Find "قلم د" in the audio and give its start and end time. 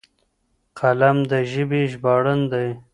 0.79-1.31